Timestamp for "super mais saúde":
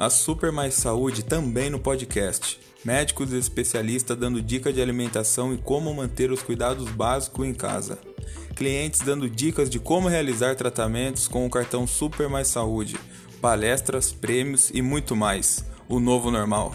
0.08-1.22, 11.86-12.98